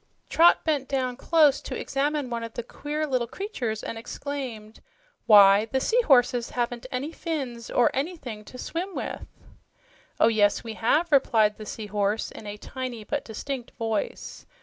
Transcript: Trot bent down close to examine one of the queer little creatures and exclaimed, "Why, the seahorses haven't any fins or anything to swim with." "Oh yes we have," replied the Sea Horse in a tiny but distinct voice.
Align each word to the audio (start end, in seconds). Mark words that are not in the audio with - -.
Trot 0.29 0.65
bent 0.65 0.87
down 0.87 1.15
close 1.15 1.61
to 1.61 1.79
examine 1.79 2.31
one 2.31 2.43
of 2.43 2.55
the 2.55 2.63
queer 2.63 3.05
little 3.05 3.27
creatures 3.27 3.83
and 3.83 3.99
exclaimed, 3.99 4.81
"Why, 5.27 5.65
the 5.65 5.79
seahorses 5.79 6.49
haven't 6.49 6.87
any 6.91 7.11
fins 7.11 7.69
or 7.69 7.91
anything 7.93 8.43
to 8.45 8.57
swim 8.57 8.95
with." 8.95 9.27
"Oh 10.19 10.27
yes 10.27 10.63
we 10.63 10.73
have," 10.73 11.11
replied 11.11 11.57
the 11.57 11.67
Sea 11.67 11.85
Horse 11.85 12.31
in 12.31 12.47
a 12.47 12.57
tiny 12.57 13.03
but 13.03 13.23
distinct 13.23 13.73
voice. 13.77 14.47